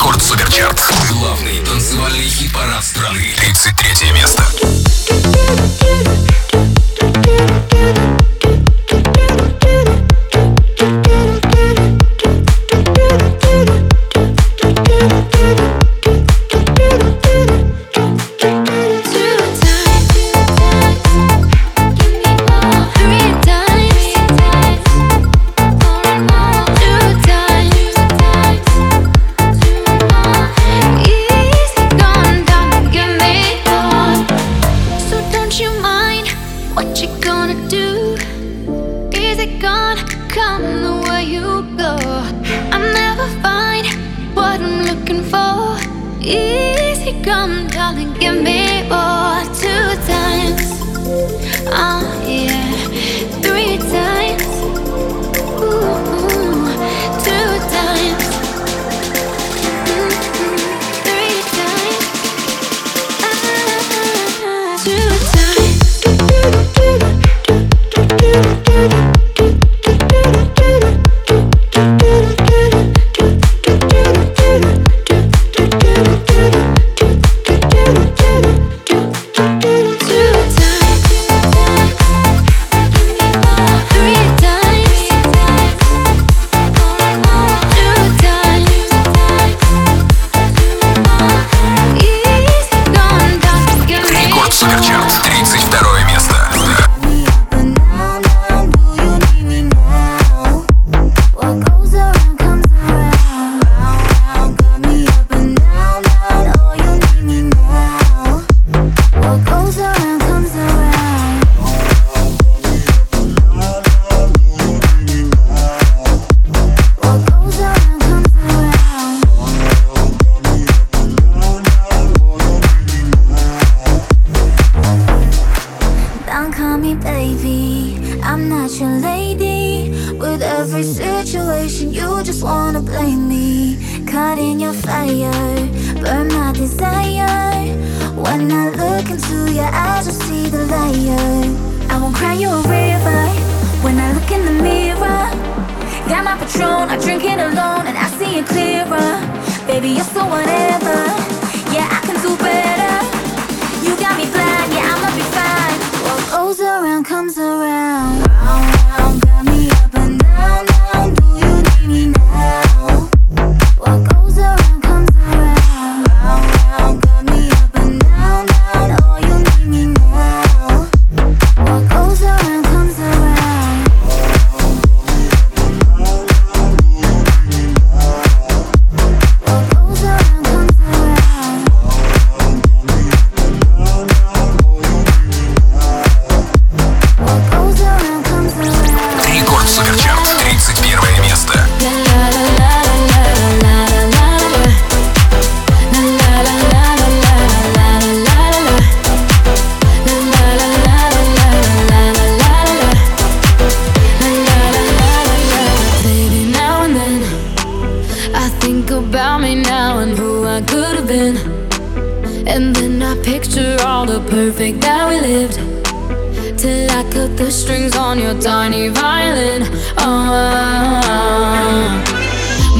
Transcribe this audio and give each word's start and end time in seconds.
Рекорд 0.00 0.22
Суперчарт. 0.22 0.80
Главный 1.10 1.58
танцевальный 1.58 2.26
хит-парад 2.26 2.82
страны. 2.82 3.34
33 3.36 4.12
место. 4.12 4.42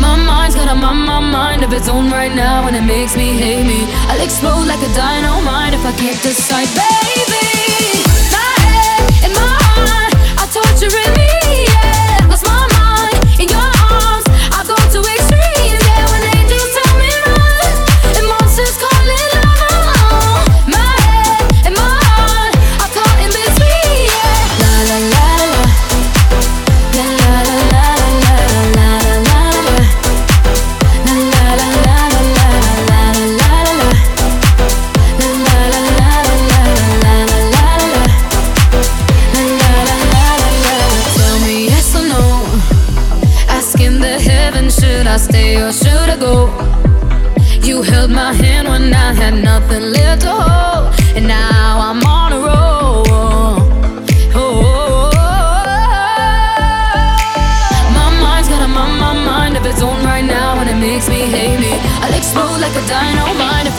My 0.05 0.17
mind's 0.17 0.55
got 0.55 0.69
a 0.71 0.75
my 0.75 1.21
mind 1.21 1.63
of 1.63 1.73
its 1.73 1.89
own 1.89 2.11
right 2.11 2.35
now, 2.35 2.67
and 2.67 2.75
it 2.77 2.83
makes 2.83 3.17
me 3.17 3.33
hate 3.33 3.65
me. 3.67 3.85
I'll 4.09 4.23
explode 4.23 4.67
like 4.67 4.81
a 4.81 4.93
dynamite 4.95 5.75
if 5.75 5.85
I 5.85 5.93
can't 5.93 6.21
decide, 6.23 6.69
baby. 6.75 7.60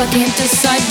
I 0.01 0.05
can't 0.07 0.35
decide 0.35 0.90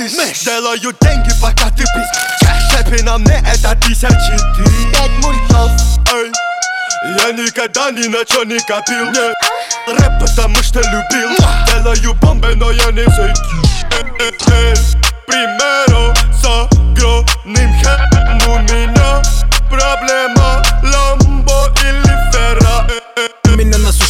мышь, 0.00 0.12
мышь. 0.16 0.40
Делаю 0.40 0.94
деньги, 1.00 1.30
пока 1.40 1.70
ты 1.70 1.84
пиздишь 1.84 2.70
Шепи 2.70 3.02
на 3.02 3.18
мне 3.18 3.42
это 3.52 3.76
тысячи 3.76 4.06
ты 4.06 4.92
Пять 4.92 5.10
мультов 5.22 5.70
Эй, 6.12 6.32
я 7.18 7.32
никогда 7.32 7.90
ни 7.90 8.06
на 8.08 8.24
чё 8.24 8.44
не 8.44 8.58
копил 8.60 9.10
Нет, 9.10 9.34
рэп 9.86 10.20
потому 10.20 10.56
что 10.62 10.80
любил 10.80 11.36
Делаю 11.66 12.14
бомбы, 12.14 12.54
но 12.56 12.70
я 12.70 12.90
не 12.92 13.04
зайду 13.04 13.36
Примеру 15.26 15.59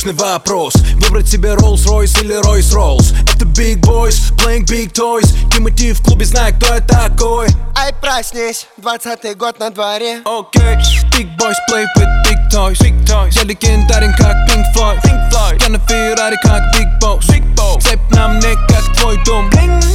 насущный 0.01 0.13
вопрос. 0.13 0.75
Выбрать 0.97 1.29
себе 1.29 1.51
Rolls-Royce 1.51 2.23
или 2.23 2.41
Royce-Rolls 2.41 3.15
Это 3.35 3.45
Big 3.45 3.81
Boys, 3.81 4.33
playing 4.37 4.65
big 4.65 4.93
toys. 4.93 5.29
Тимати 5.53 5.93
в 5.93 6.03
клубе, 6.03 6.25
знает, 6.25 6.57
кто 6.57 6.75
я 6.75 6.81
такой. 6.81 7.49
Ай, 7.77 7.93
проснись, 8.01 8.67
двадцатый 8.77 9.35
год 9.35 9.59
на 9.59 9.71
дворе. 9.71 10.21
Окей, 10.25 10.77
Big 11.13 11.37
Boys 11.37 11.57
play 11.69 11.85
with 11.97 12.09
big 12.27 12.39
toys. 12.53 12.79
Big 12.81 13.05
toys. 13.05 13.31
Я 13.33 13.45
легендарен, 13.45 14.13
как 14.15 14.37
Pink 14.49 14.65
Floyd. 14.75 15.03
Pink 15.03 15.31
Floyd. 15.31 15.63
Я 15.63 15.69
на 15.69 15.79
Феррари, 15.79 16.37
как 16.43 16.63
Big 16.75 17.01
Boss. 17.01 17.21
Big 17.29 17.55
Boss. 17.55 17.81
Цепь 17.83 18.01
на 18.11 18.29
мне, 18.29 18.55
как 18.69 18.97
твой 18.97 19.23
дом. 19.25 19.51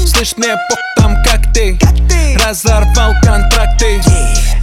Слышь, 0.08 0.36
мне 0.38 0.56
пох 0.70 0.80
там, 0.98 1.16
как 1.24 1.52
ты. 1.54 1.78
Разорвал 2.44 3.14
контракты. 3.24 4.02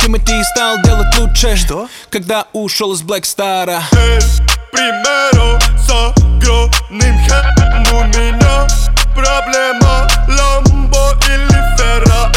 Тимати 0.01 0.43
стал 0.45 0.81
делать 0.83 1.19
лучше. 1.19 1.57
Что? 1.57 1.89
Когда 2.11 2.47
ушел 2.53 2.93
из 2.93 3.03
Star. 3.03 3.83
Эй, 3.93 4.21
примеру 4.73 5.59
с 5.79 5.91
огромным 5.91 7.17
хэм 7.25 7.45
У 7.93 8.05
меня 8.05 8.67
проблема 9.15 10.09
Ламбо 10.27 11.15
или 11.29 11.61
Ферра 11.77 12.33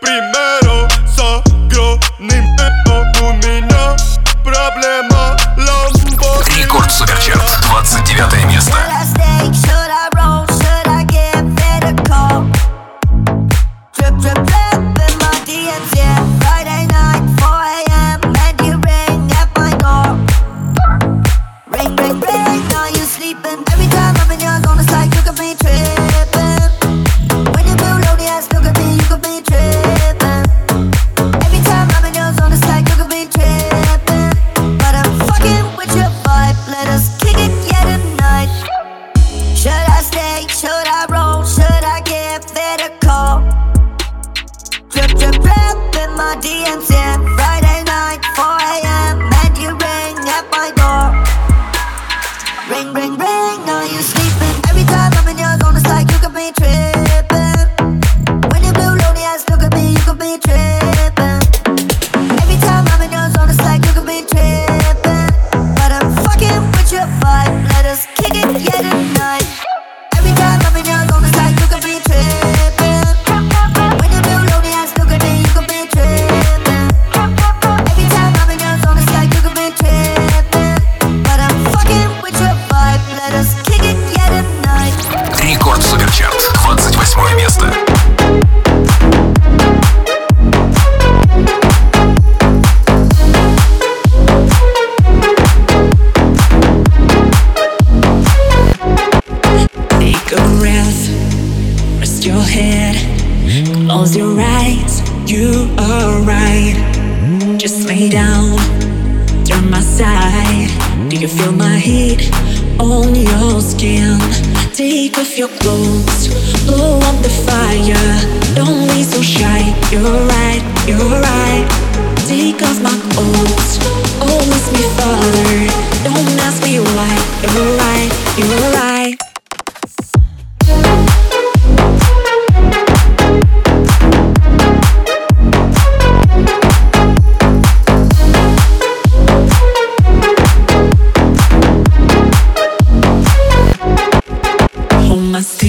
Примеру 0.00 0.88
с 1.06 1.18
огромным 1.18 2.56
хэм 2.56 3.22
У 3.22 3.32
меня 3.34 3.96
проблема 4.42 5.36
Ламбо 5.58 6.42
Рекорд 6.56 6.90
Суперчарт, 6.90 7.60
29 7.60 8.44
место. 8.46 8.93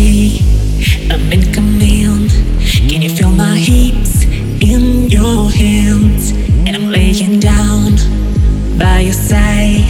I'm 0.05 1.33
in 1.33 1.51
command. 1.51 2.29
Can 2.89 3.01
you 3.01 3.09
feel 3.09 3.31
my 3.31 3.57
hips 3.57 4.23
in 4.61 5.09
your 5.09 5.49
hands? 5.49 6.31
And 6.67 6.75
I'm 6.75 6.91
laying 6.91 7.39
down 7.39 7.95
by 8.77 8.99
your 8.99 9.13
side. 9.13 9.81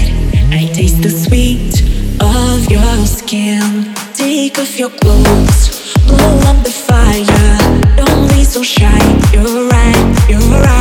I 0.53 0.71
taste 0.73 1.01
the 1.01 1.09
sweet 1.09 1.81
of 2.21 2.71
your 2.71 3.05
skin. 3.05 3.93
Take 4.13 4.57
off 4.57 4.79
your 4.79 4.91
clothes, 4.91 5.93
blow 6.07 6.39
up 6.49 6.63
the 6.63 6.71
fire. 6.71 7.95
Don't 7.97 8.29
be 8.29 8.45
so 8.45 8.63
shy. 8.63 9.01
You're 9.33 9.67
right, 9.67 10.27
you're 10.29 10.39
right. 10.39 10.74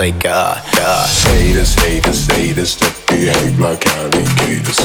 play 0.00 0.12
God, 0.12 0.56
God. 0.76 1.08
Haters, 1.28 1.74
haters, 1.74 2.26
haters 2.28 2.74
that 2.76 2.94
behave 3.06 3.60
like 3.60 3.86
alligators. 3.86 4.80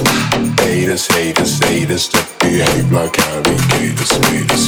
Haters, 0.60 1.07
haters, 1.07 1.57
haters 1.63 2.10
that 2.10 2.27
behave 2.41 2.91
like 2.91 3.17
alligators. 3.31 4.12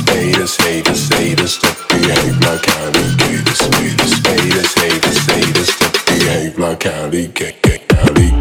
Haters, 0.08 0.56
haters, 0.64 1.10
haters 1.20 1.60
that 1.60 1.76
behave 1.92 2.40
like 2.48 2.66
alligators. 2.80 3.60
Haters, 3.60 4.74
haters, 4.80 5.26
haters 5.28 5.72
that 5.80 6.04
behave 6.08 6.58
like 6.58 6.86
alligators. 6.86 8.37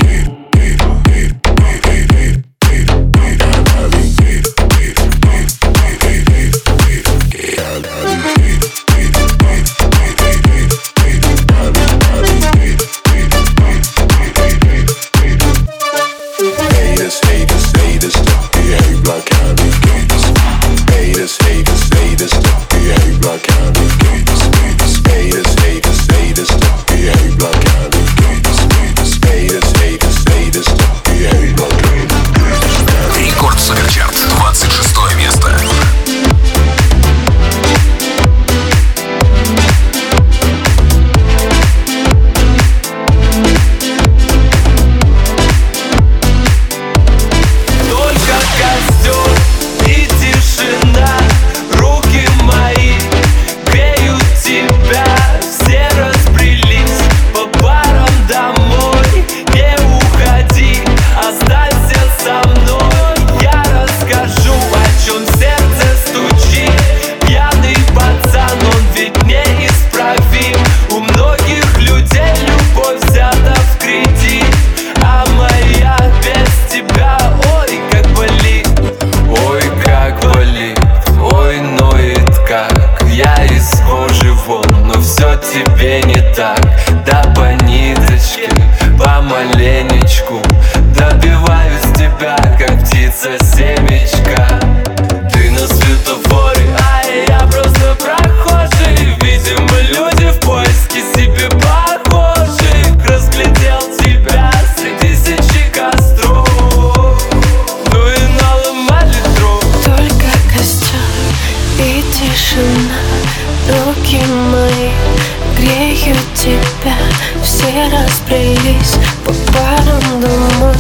тебя 116.46 116.94
Все 117.42 117.90
расплелись 117.90 118.94
по 119.24 119.32
парам 119.52 120.20
Думай, 120.20 120.76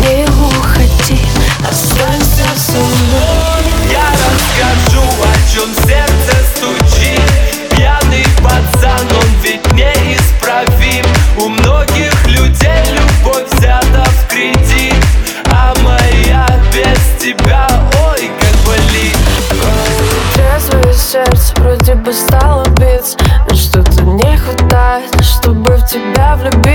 не 0.00 0.24
уходи, 0.24 1.20
останься 1.68 2.44
со 2.56 2.78
мной. 2.78 3.64
Я 3.90 4.08
расскажу, 4.12 5.02
о 5.22 5.52
чем 5.52 5.68
сердце 5.86 6.36
стучит. 6.54 7.20
Пьяный 7.70 8.26
пацан, 8.42 9.06
он 9.10 9.28
ведь 9.42 9.72
неисправим. 9.72 11.04
У 11.36 11.48
многих 11.48 12.14
людей 12.26 12.84
любовь 12.92 13.46
взята 13.52 14.04
в 14.04 14.28
кредит. 14.28 14.94
А 15.46 15.74
моя 15.82 16.46
без 16.72 17.22
тебя, 17.22 17.68
ой, 18.08 18.30
как 18.40 18.56
болит. 18.66 19.16
Трезвое 20.34 20.94
сердце 20.94 21.54
вроде 21.56 21.94
бы 21.94 22.12
стало 22.12 22.66
биться. 22.70 23.18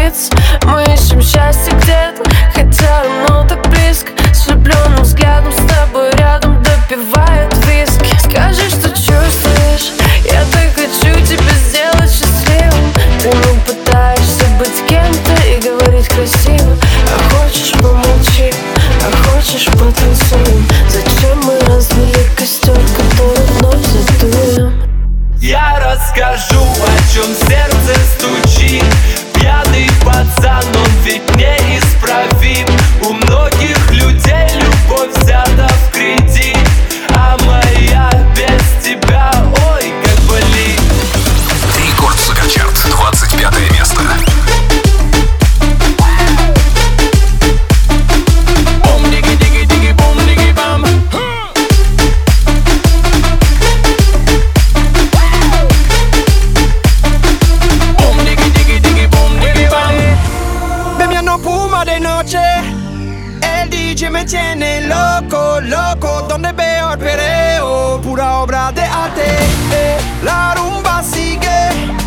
it's 0.08 0.30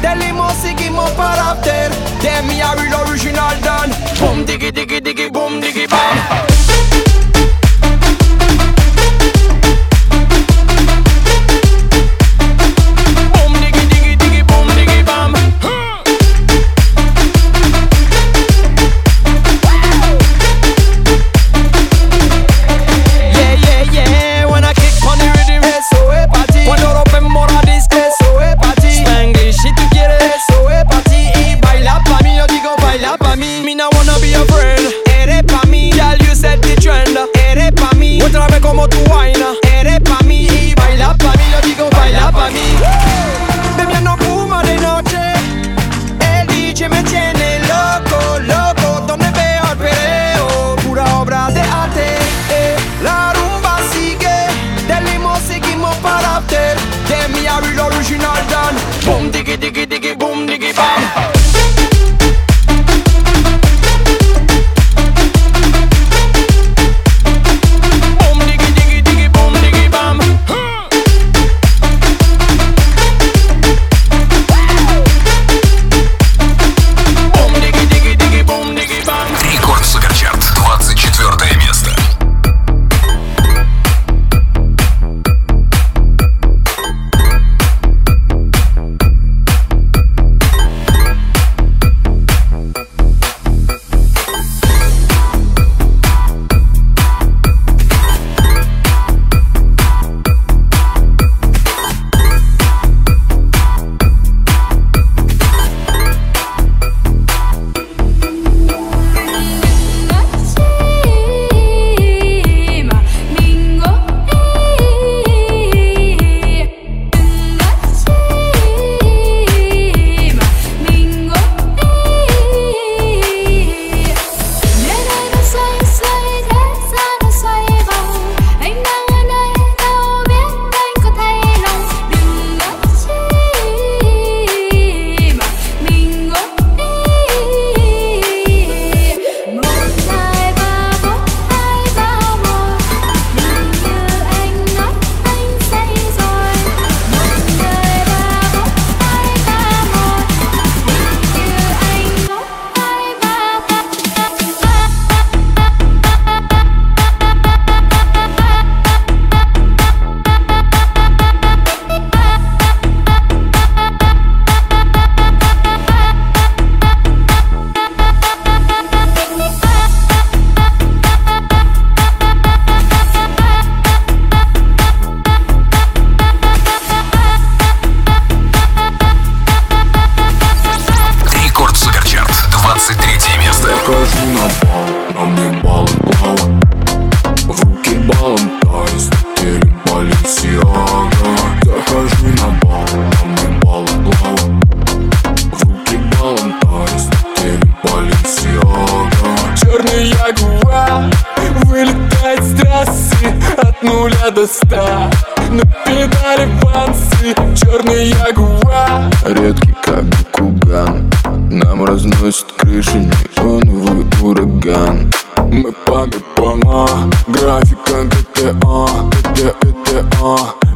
Des 0.03 0.25
limons, 0.25 0.45
c'est 0.63 0.75
qui 0.75 0.91
m'ont 0.91 1.15
pas 1.17 1.37
l'after 1.37 1.89
Des 2.21 2.55
miaru, 2.55 2.89
l'original 2.91 3.57
donne 3.61 3.95
Boum, 4.19 4.45
diggy, 4.45 4.73
diggy, 4.73 5.01
digi, 5.01 5.31
boum, 5.31 5.61
digi, 5.61 5.87
bam 5.87 6.50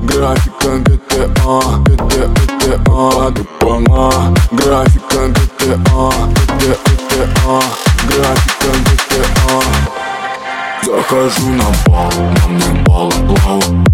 Графика 0.04 0.68
GTA, 0.84 1.26
GTA, 1.84 2.26
GTA 2.34 2.76
Графика 4.52 5.20
GTA, 5.28 5.76
GTA, 6.34 6.76
GTA 7.00 7.26
Графика 8.08 8.70
GTA 8.84 9.24
Захожу 10.84 11.48
на 11.48 11.68
бал, 11.86 12.12
на 12.12 12.48
мне 12.48 12.84
бал 12.84 13.10
плавает 13.10 13.93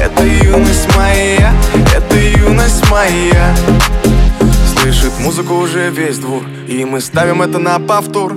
Это 0.00 0.24
юность 0.24 0.94
моя, 0.96 1.52
это 1.94 2.16
юность 2.16 2.88
моя. 2.90 3.54
Слышит 4.76 5.12
музыку 5.20 5.54
уже 5.54 5.90
весь 5.90 6.18
двор 6.18 6.42
И 6.66 6.84
мы 6.84 7.00
ставим 7.00 7.40
это 7.40 7.58
на 7.58 7.78
повтор 7.78 8.36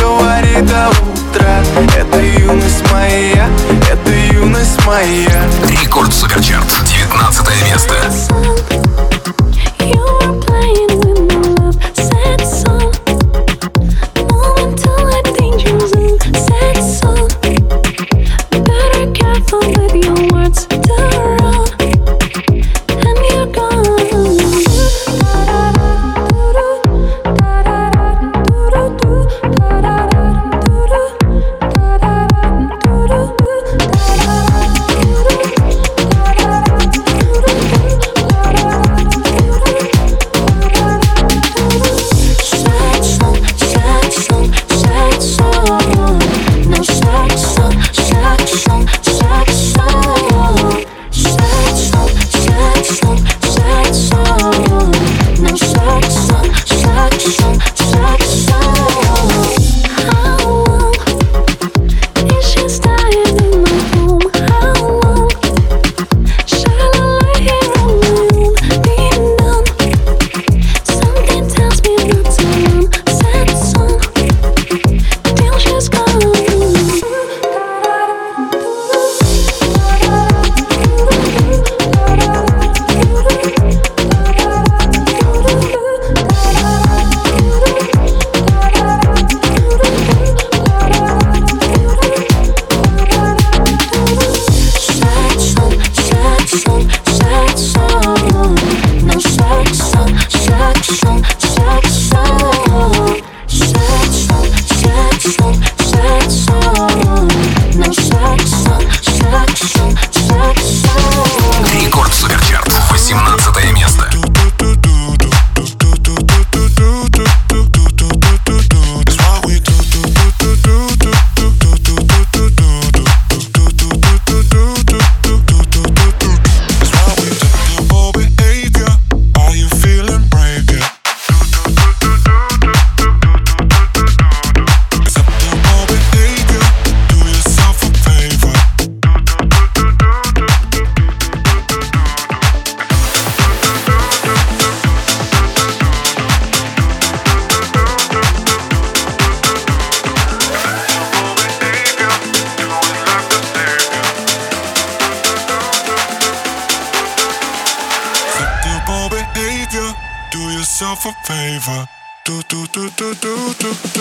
говори 0.00 0.60
до 0.62 0.90
утра 0.90 1.62
Это 1.96 2.20
юность 2.20 2.90
моя, 2.92 3.48
это 3.90 4.10
юность 4.32 4.84
моя 4.86 5.48
Рекорд 5.68 6.12
Суперчарт, 6.12 6.66
19 6.86 7.46
место. 7.64 7.94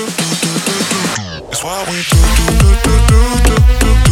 It's 0.05 1.63
what 1.63 1.87
we 1.87 2.03
do, 2.03 2.17
do, 2.49 2.75
do, 2.83 2.95
do, 3.07 3.55
do, 3.55 3.95
do. 3.95 4.02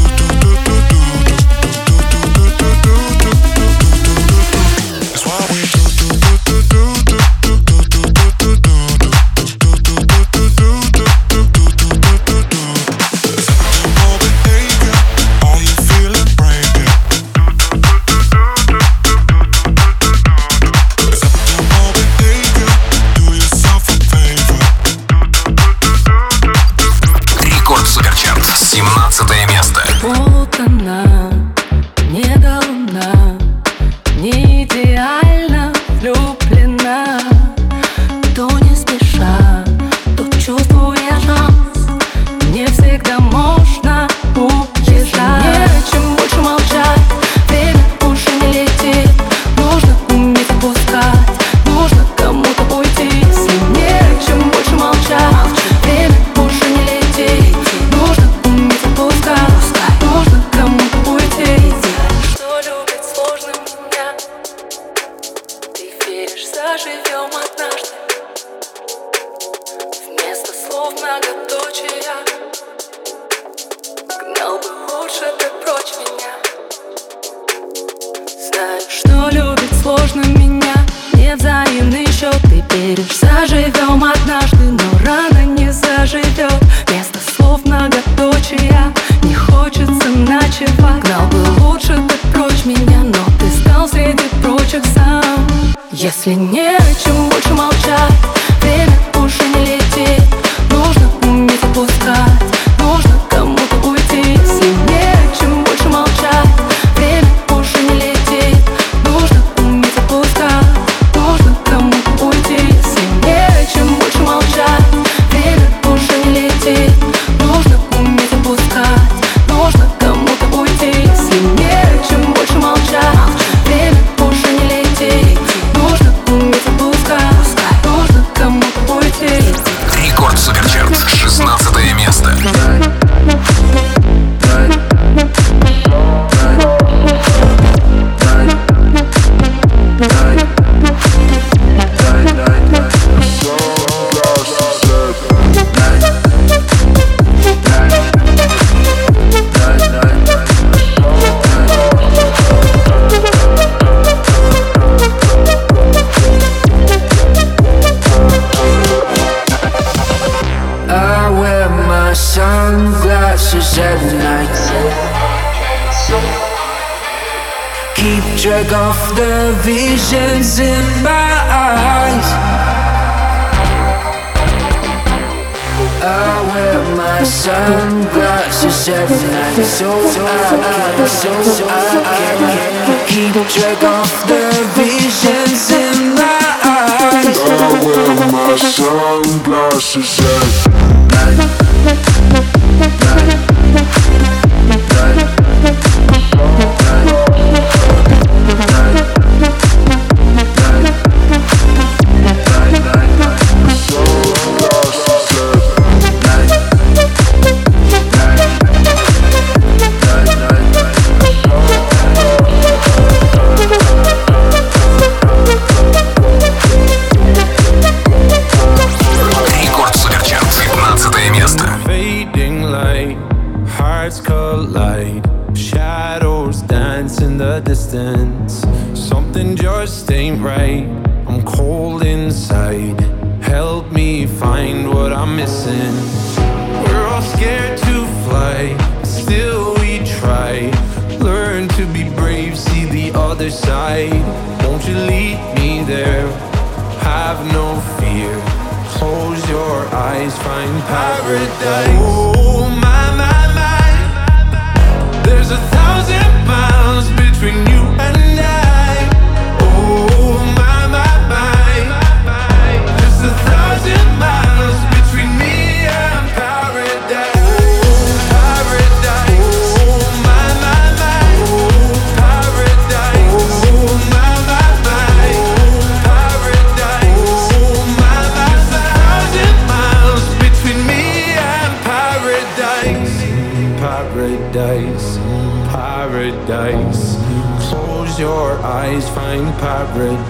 paradise. 251.60 252.21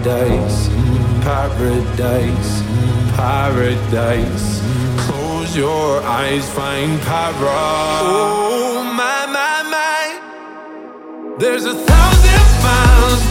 paradise, 0.03 0.67
paradise, 1.21 2.63
paradise. 3.15 4.61
Close 4.97 5.55
your 5.55 6.01
eyes, 6.01 6.49
find 6.49 6.99
paradise. 7.01 8.01
Oh 8.03 8.83
my 8.83 9.25
my 9.27 9.61
my, 9.69 11.37
there's 11.37 11.65
a 11.65 11.75
thousand 11.75 12.63
miles. 12.63 13.30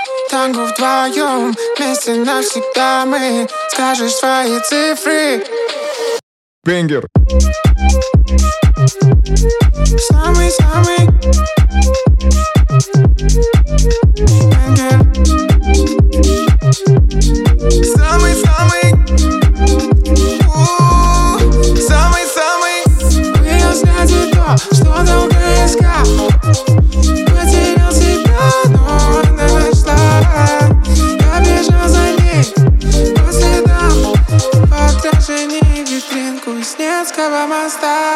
Танго 0.31 0.63
вдвоем, 0.63 1.53
вместе 1.77 2.13
навсегда 2.13 3.03
мы 3.05 3.49
Скажешь 3.69 4.13
свои 4.13 4.61
цифры. 4.61 5.43
Бенгер. 6.63 7.05
Самый-самый. 10.09 11.09
Бенгер. 14.47 15.40
never 37.31 37.47
my 37.47 37.67
style. 37.69 38.10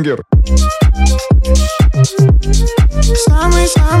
Бенгер. 0.00 0.24
Самый, 3.26 3.68
самый. 3.68 4.00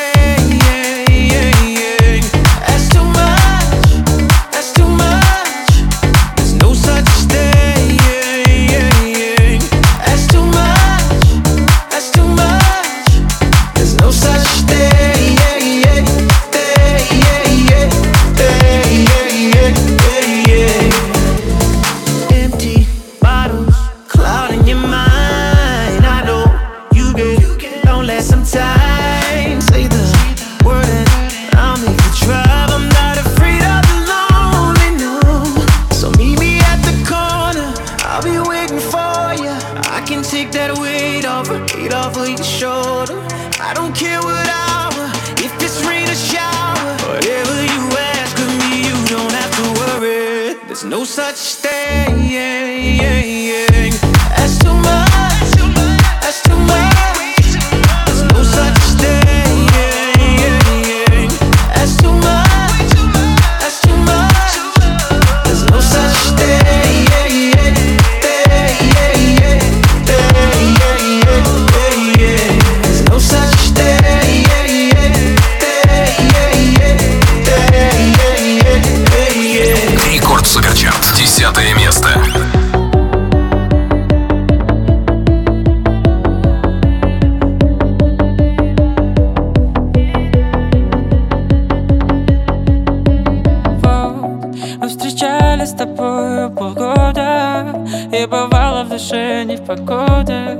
гуляли 95.61 95.65
с 95.65 95.73
тобою 95.73 96.49
полгода? 96.51 97.65
И 98.11 98.25
бывало 98.25 98.83
в 98.83 98.89
душе 98.89 99.43
не 99.43 99.55
в 99.57 99.61
погоде 99.61 100.57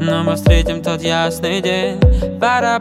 Но 0.00 0.22
мы 0.22 0.34
встретим 0.36 0.82
тот 0.82 1.02
ясный 1.02 1.60
день. 1.60 1.98
Пара 2.40 2.80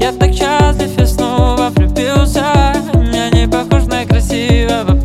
Я 0.00 0.12
так 0.12 0.32
счастлив 0.34 0.98
и 0.98 1.06
снова 1.06 1.70
влюбился. 1.70 2.44
Я 3.12 3.30
не 3.30 3.46
похож 3.48 3.86
на 3.86 4.04
красивого 4.04 5.03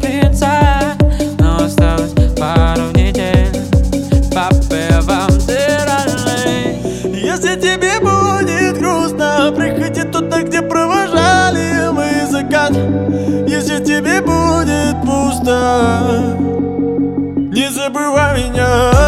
Не 17.52 17.70
забывай 17.70 18.50
меня. 18.50 18.99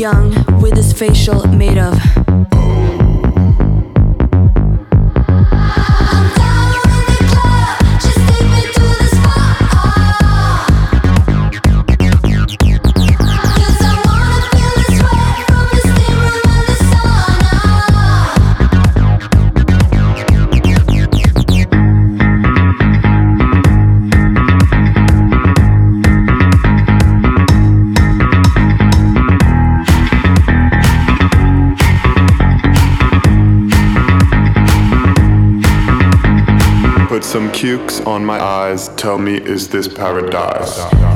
young 0.00 0.30
with 0.62 0.74
his 0.74 0.94
facial 0.94 1.46
made 1.48 1.76
of. 1.76 2.89
on 37.98 38.24
my 38.24 38.40
eyes 38.40 38.88
tell 38.90 39.18
me 39.18 39.34
is 39.34 39.68
this 39.68 39.88
paradise. 39.88 41.09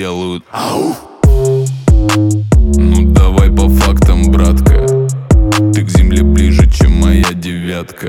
делают. 0.00 0.42
Ау! 0.50 0.96
Ну 2.78 3.12
давай 3.12 3.50
по 3.50 3.68
фактам, 3.68 4.30
братка. 4.30 4.86
Ты 5.74 5.84
к 5.84 5.90
земле 5.90 6.22
ближе, 6.22 6.66
чем 6.70 6.92
моя 6.92 7.30
девятка. 7.34 8.08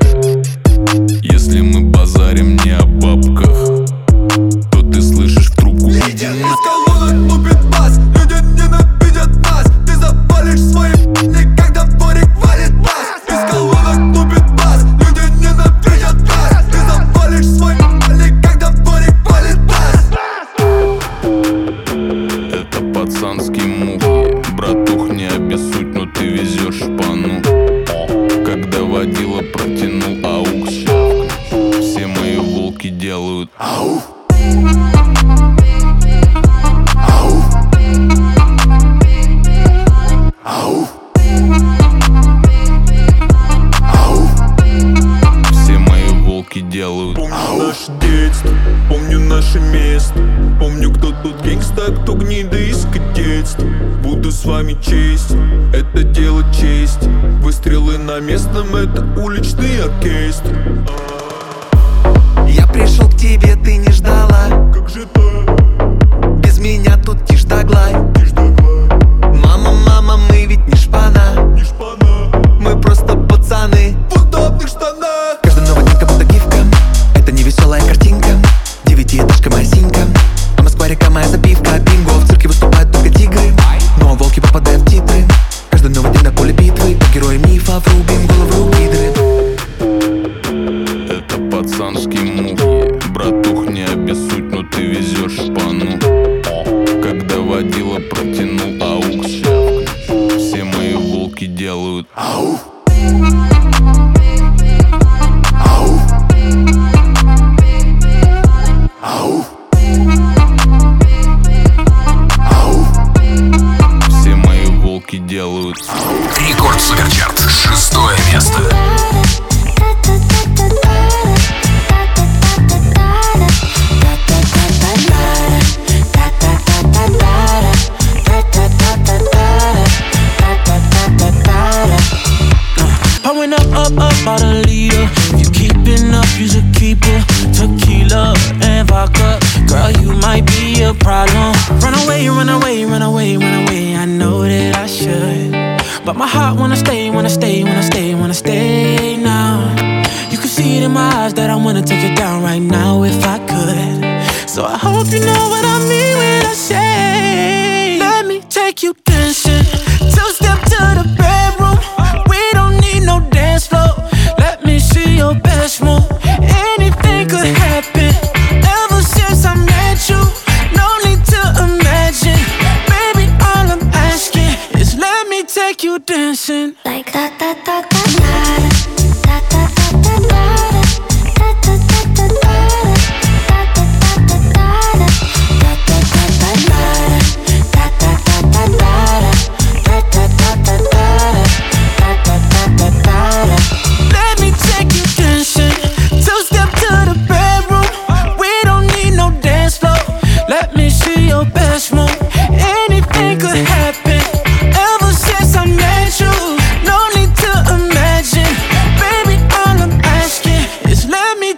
делают 101.62 102.08
«Ауф!» 102.16 102.66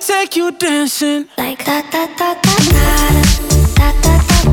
take 0.06 0.36
you 0.36 0.50
dancing 0.52 1.28
like 1.38 1.64
that, 1.64 1.90
that, 1.90 2.10
that, 2.18 2.42
that, 2.42 2.64
that, 3.76 4.02
that, 4.02 4.24
that. 4.26 4.44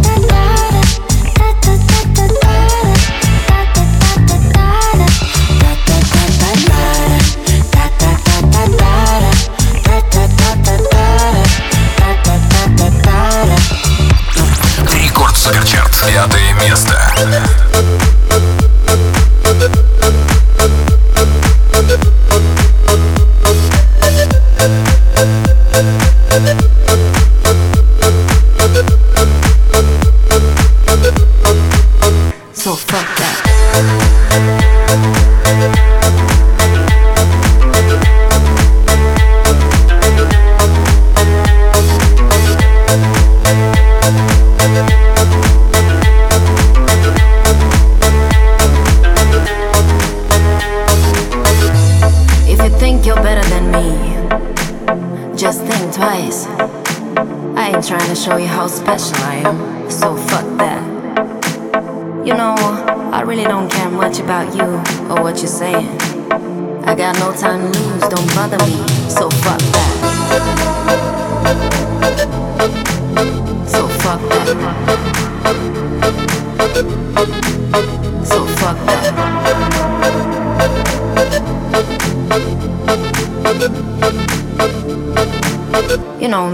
Рекорд 14.93 15.35
Суперчарт. 15.37 15.91
Пятое 16.05 16.53
место. 16.53 17.00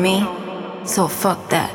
Me, 0.07 0.25
so 0.85 1.05
fuck 1.07 1.49
that. 1.49 1.71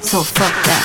So 0.00 0.22
fuck 0.22 0.54
that. 0.66 0.84